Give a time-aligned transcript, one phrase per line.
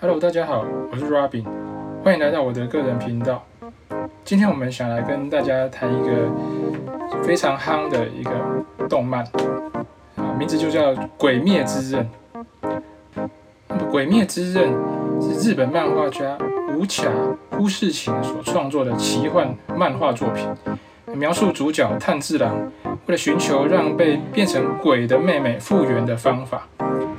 [0.00, 1.44] Hello，大家好，我是 Robin，
[2.04, 3.44] 欢迎来到我的个人频道。
[4.24, 6.30] 今天我们想来跟大家谈一个
[7.24, 8.30] 非常夯的一个
[8.88, 9.24] 动漫
[10.14, 12.08] 啊，名字就叫《鬼灭之刃》。
[13.90, 14.72] 《鬼灭之刃》
[15.20, 16.38] 是日本漫画家
[16.76, 17.10] 无卡
[17.50, 20.46] 忽世晴所创作的奇幻漫画作品，
[21.12, 22.56] 描述主角炭治郎
[23.06, 26.68] 为了寻求让被变成鬼的妹妹复原的方法。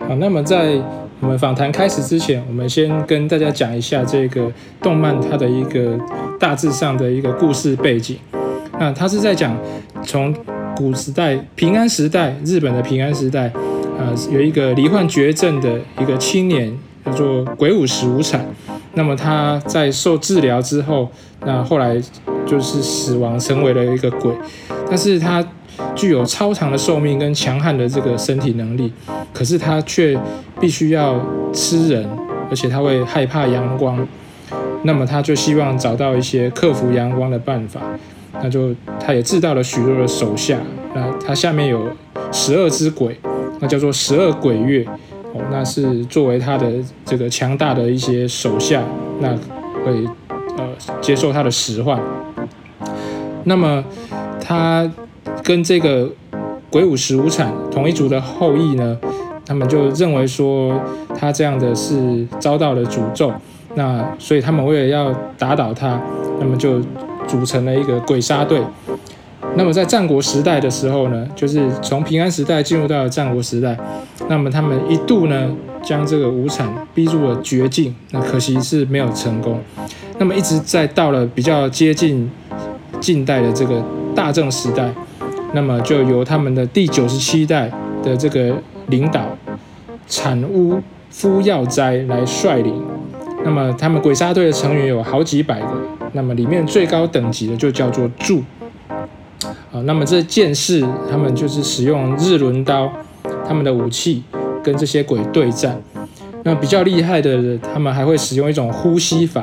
[0.07, 0.81] 好，那么在
[1.29, 4.51] 我们访谈开始之前，我们先跟大家讲一下这个
[4.81, 5.95] 动漫它的一个
[6.39, 8.17] 大致上的一个故事背景。
[8.79, 9.55] 那它是在讲
[10.03, 10.35] 从
[10.75, 13.53] 古时代平安时代，日本的平安时代，
[13.99, 18.43] 呃，有一个罹患绝症的一个青年叫做鬼舞石无惨。
[18.95, 21.11] 那么他在受治疗之后，
[21.45, 22.01] 那后来
[22.47, 24.33] 就是死亡，成为了一个鬼，
[24.87, 25.45] 但是他。
[25.95, 28.91] 具有超长的寿命跟强悍的这个身体能力，
[29.33, 30.17] 可是他却
[30.59, 31.19] 必须要
[31.53, 32.07] 吃人，
[32.49, 34.07] 而且他会害怕阳光。
[34.83, 37.81] 那么他就希望找到一些克服阳光的办法。
[38.41, 40.57] 那就他也制造了许多的手下。
[40.93, 41.87] 那他下面有
[42.31, 43.19] 十二只鬼，
[43.59, 44.85] 那叫做十二鬼月。
[45.33, 46.71] 哦，那是作为他的
[47.05, 48.81] 这个强大的一些手下，
[49.19, 49.29] 那
[49.85, 50.07] 会
[50.57, 50.67] 呃
[51.01, 51.99] 接受他的使唤。
[53.43, 53.83] 那么
[54.41, 54.89] 他。
[55.43, 56.09] 跟这个
[56.69, 58.97] 鬼舞石无产同一族的后裔呢，
[59.45, 60.79] 他们就认为说
[61.17, 63.33] 他这样的是遭到了诅咒，
[63.75, 65.99] 那所以他们为了要打倒他，
[66.39, 66.79] 那么就
[67.27, 68.61] 组成了一个鬼杀队。
[69.55, 73.75] 那么在战国时代的时候呢，就是从平安时代进入到了战国时代，
[74.27, 75.49] 那么他们一度呢
[75.81, 79.59] 将这个无产逼入了绝境，那可惜是没有成功。
[80.19, 82.29] 那么一直在到了比较接近
[82.99, 83.83] 近代的这个
[84.13, 84.93] 大正时代。
[85.53, 87.71] 那么就由他们的第九十七代
[88.03, 88.55] 的这个
[88.87, 89.21] 领导
[90.07, 92.73] 产屋夫耀斋来率领。
[93.43, 95.67] 那么他们鬼杀队的成员有好几百个。
[96.13, 98.41] 那么里面最高等级的就叫做柱。
[99.71, 102.91] 啊，那么这剑士他们就是使用日轮刀，
[103.47, 104.23] 他们的武器
[104.63, 105.79] 跟这些鬼对战。
[106.43, 109.41] 那比较厉害的，他们还会使用一种呼吸法。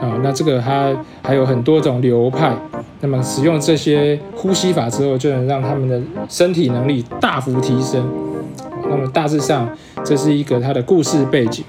[0.00, 2.54] 啊，那这个它还有很多种流派。
[3.00, 8.08] 那么使用这些呼吸法之后，就能让他们的身体能力大幅提升。
[8.88, 9.68] 那么大致上，
[10.04, 11.64] 这是一个他的故事背景。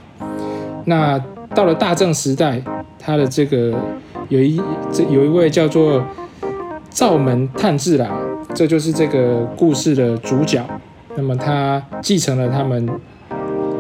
[0.86, 1.20] 那
[1.54, 2.62] 到了大正时代，
[3.00, 3.74] 他的这个
[4.30, 4.62] 有一
[4.92, 6.04] 这有一位叫做
[6.90, 8.10] 灶门炭治郎，
[8.54, 10.64] 这就是这个故事的主角。
[11.16, 12.88] 那么他继承了他们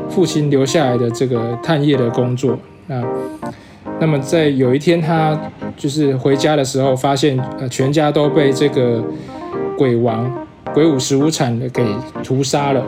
[0.09, 2.57] 父亲留下来的这个炭业的工作。
[2.87, 3.01] 那
[3.99, 5.37] 那么在有一天，他
[5.75, 9.03] 就是回家的时候，发现呃全家都被这个
[9.75, 10.31] 鬼王
[10.73, 11.83] 鬼舞十五惨的给
[12.23, 12.83] 屠杀了。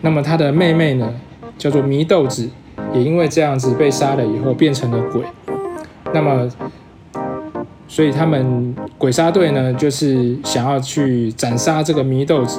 [0.00, 1.12] 那么他的妹妹呢，
[1.58, 2.48] 叫做祢豆子，
[2.94, 5.22] 也因为这样子被杀了以后变成了鬼。
[6.12, 6.48] 那么，
[7.86, 12.58] 所以他们鬼杀队呢，就是想要去斩杀这个祢豆子，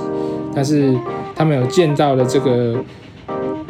[0.53, 0.95] 但是
[1.35, 2.75] 他们有见到了这个。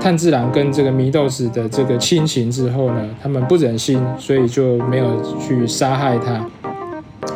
[0.06, 6.46] 炭治郎跟这个祢豆子的这个亲情之后呢，他们不忍心，所以就没有去杀害他。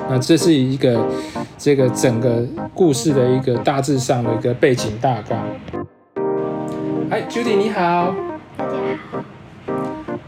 [0.08, 1.04] 那这是一个
[1.58, 5.40] 这个整个故事的一个大致上的一个背景大纲。
[7.10, 8.14] 哎，Judy 你好。
[8.56, 8.74] 大家
[9.10, 9.24] 好。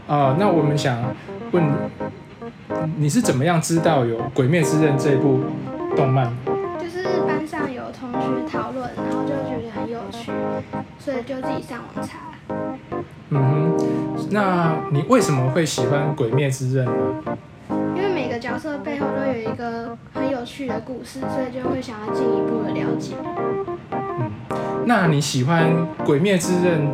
[0.08, 1.00] 哦，那我们想
[1.52, 1.62] 问，
[2.96, 5.38] 你是怎么样知道有《鬼灭之刃》这部
[5.96, 6.28] 动漫？
[6.80, 10.32] 就是班上有同学讨论，然后就觉得很有趣，
[10.98, 12.31] 所以就自己上网查。
[13.34, 17.38] 嗯哼，那你为什么会喜欢《鬼灭之刃》呢？
[17.96, 23.14] 因为每个角色背后都有一个很有趣的故事，所以就会想要进一步的了解。
[23.90, 24.30] 嗯，
[24.84, 25.72] 那你喜欢
[26.04, 26.86] 《鬼灭之刃》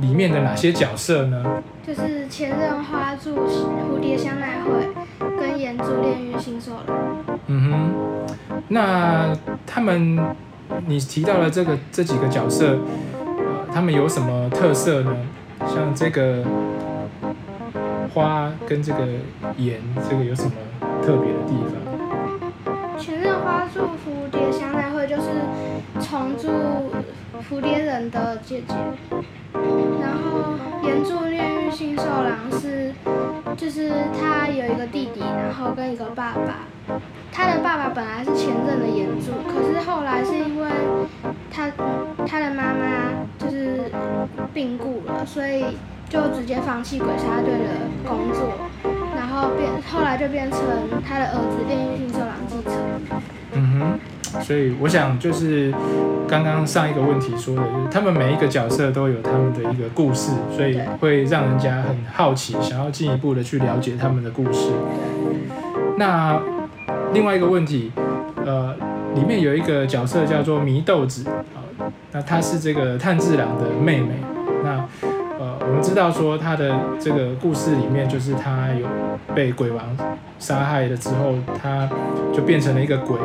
[0.00, 1.62] 里面的哪些角色呢？
[1.86, 4.88] 就是前任花柱蝴蝶香奈会
[5.38, 7.16] 跟岩柱炼狱新兽郎。
[7.46, 8.26] 嗯哼，
[8.68, 9.34] 那
[9.66, 10.18] 他们
[10.86, 12.72] 你提到了这个这几个角色。
[12.72, 12.78] 呃
[13.70, 15.14] 他们有什么特色呢？
[15.66, 16.44] 像这个
[18.14, 19.06] 花跟这个
[19.56, 20.52] 盐，这个有什么
[21.02, 22.98] 特别的地方？
[22.98, 25.22] 前任花柱蝴蝶香奈会就是
[26.00, 26.48] 重铸
[27.48, 28.74] 蝴蝶人的姐姐，
[30.00, 32.77] 然后盐柱炼狱新兽郎是
[33.58, 36.64] 就是他有一个弟弟，然后跟一个爸爸。
[37.30, 40.68] 他的爸爸本来是前任的演柱，可是后来是因为
[41.50, 41.70] 他
[42.26, 43.90] 他的妈妈就是
[44.54, 45.64] 病故了，所以
[46.08, 48.54] 就直接放弃鬼杀队的工作，
[49.14, 50.60] 然后变后来就变成
[51.06, 52.74] 他的儿子炼狱新兽郎继承。
[53.52, 54.00] 嗯哼，
[54.42, 55.72] 所以我想就是
[56.28, 64.70] 刚刚上一个问题说的，就是他们每一个角色都有他们的一个故事，所以会让人家很好奇，想要进一步的去了解他们的故事。
[65.96, 66.40] 那
[67.12, 67.90] 另外一个问题，
[68.44, 68.74] 呃，
[69.14, 71.58] 里面有一个角色叫做祢豆子，啊，
[72.12, 74.10] 那她是这个炭治郎的妹妹。
[74.62, 74.84] 那
[75.40, 78.86] 呃，我们知道说她的这个故事里面，就是她有
[79.34, 79.84] 被鬼王
[80.38, 81.88] 杀害了之后，她
[82.32, 83.16] 就变成了一个鬼。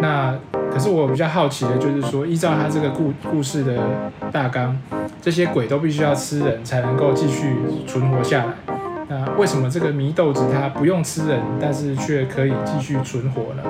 [0.00, 0.36] 那
[0.70, 4.76] 可是我比较好奇的就是说，依照他这个故故事的大纲，
[5.20, 7.56] 这些鬼都必须要吃人才能够继续
[7.86, 8.74] 存活下来。
[9.08, 13.62] 那为什么这个祢豆子它不用吃人，但是却可以继续存活呢？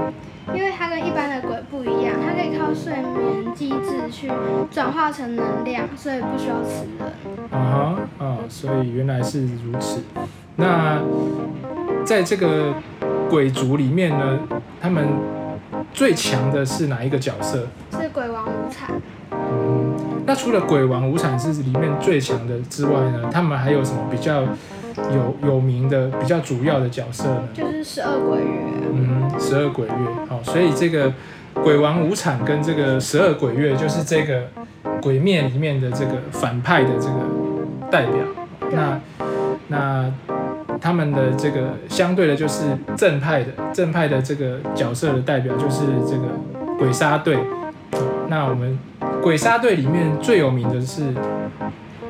[0.54, 4.30] 因为它跟一般的鬼不一样，它可以靠睡眠机制去
[4.70, 7.08] 转化成能量，所以不需要吃人。
[7.50, 10.02] 啊哈，啊，所以原来是如此。
[10.56, 11.00] 那
[12.04, 12.74] 在这个
[13.30, 14.40] 鬼族里面呢，
[14.80, 15.06] 他们
[15.92, 17.66] 最强的是哪一个角色？
[17.92, 18.90] 是鬼王无惨。
[19.32, 19.94] 嗯，
[20.26, 27.48] 那除了鬼王无惨是里面最强的之外呢，他们还有什么比较有有名的、比较主要的角色呢？
[27.52, 28.44] 就是十二鬼月。
[28.92, 29.92] 嗯，十二鬼月。
[30.28, 31.12] 好，所以这个
[31.54, 34.44] 鬼王无惨跟这个十二鬼月，就是这个
[35.02, 37.14] 鬼灭里面的这个反派的这个
[37.90, 38.24] 代表。
[38.70, 39.00] 那
[39.68, 40.12] 那
[40.80, 46.26] 他们的这个相对的，就是正派的正派的这个角色的代表，就是这个
[46.78, 47.38] 鬼杀队。
[48.28, 48.78] 那我们
[49.22, 51.14] 鬼杀队里面最有名的是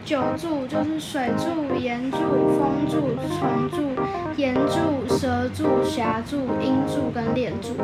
[0.04, 4.02] 九柱，就是水柱、岩柱、风柱、虫柱、
[4.36, 7.74] 岩柱、蛇柱、霞柱、鹰柱跟炼柱。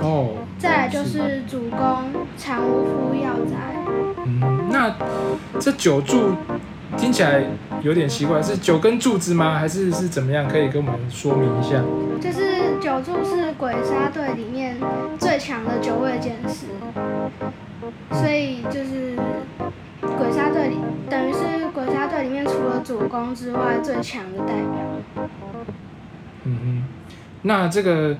[0.00, 3.74] 哦，再来就是主攻长无夫药斋。
[4.26, 4.94] 嗯，那
[5.58, 6.34] 这九柱
[6.96, 7.44] 听起来
[7.82, 9.58] 有点奇怪，是九根柱子吗？
[9.58, 10.48] 还是是怎么样？
[10.48, 11.82] 可以跟我们说明一下。
[12.20, 14.76] 就是九柱是鬼杀队里面
[15.18, 16.66] 最强的九位剑士，
[18.12, 19.16] 所以就是
[20.18, 20.76] 鬼杀队里
[21.08, 21.38] 等于是
[21.72, 25.28] 鬼杀队里面除了主攻之外最强的代表。
[26.44, 26.84] 嗯哼，
[27.42, 28.16] 那这个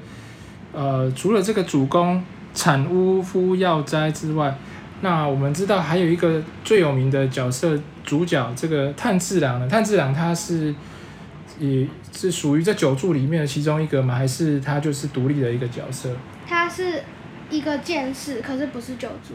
[0.72, 2.22] 呃，除了这个主攻
[2.54, 4.56] 产屋夫药斋之外，
[5.02, 9.68] 那我们知道还有一个最有名的角色主角，这个炭治郎呢。
[9.68, 10.74] 炭治郎他是
[11.58, 14.14] 也是属于这九柱里面的其中一个吗？
[14.14, 16.14] 还是他就是独立的一个角色？
[16.46, 17.02] 他是
[17.48, 19.34] 一个剑士，可是不是九柱。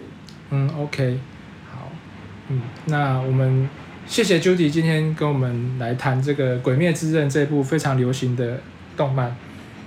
[0.52, 1.20] 嗯，OK，
[1.72, 1.92] 好，
[2.50, 3.68] 嗯，那我们
[4.06, 8.62] 谢谢 Judy 今天跟我们来谈这个《鬼灭之刃》这部非常流行的
[8.96, 9.36] 动漫。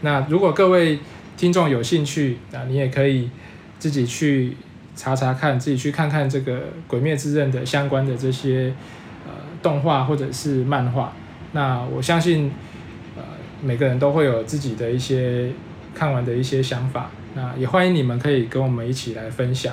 [0.00, 0.98] 那如果各位
[1.36, 3.31] 听众有兴趣，那你也可以
[3.78, 4.56] 自己去
[4.98, 6.56] 查查看，自己去看看这个
[6.88, 8.74] 《鬼灭之刃》的相关的这些
[9.24, 11.12] 呃动画或者是漫画。
[11.52, 12.50] 那我相信，
[13.16, 13.22] 呃，
[13.62, 15.52] 每个人都会有自己的一些
[15.94, 17.10] 看完的一些想法。
[17.34, 19.72] 那也欢迎你们可以跟我们一起来分享。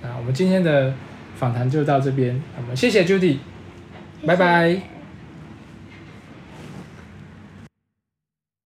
[0.00, 0.94] 那我们今天的
[1.34, 3.38] 访谈就到这边，我们谢谢 Judy，
[4.24, 5.01] 拜拜。